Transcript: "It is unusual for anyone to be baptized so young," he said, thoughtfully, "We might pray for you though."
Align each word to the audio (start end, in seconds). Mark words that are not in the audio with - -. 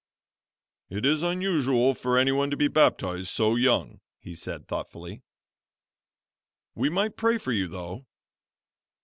"It 0.89 1.05
is 1.05 1.21
unusual 1.21 1.93
for 1.93 2.17
anyone 2.17 2.49
to 2.49 2.57
be 2.57 2.67
baptized 2.67 3.27
so 3.27 3.55
young," 3.55 4.01
he 4.19 4.33
said, 4.33 4.67
thoughtfully, 4.67 5.21
"We 6.73 6.89
might 6.89 7.15
pray 7.17 7.37
for 7.37 7.51
you 7.51 7.67
though." 7.67 8.07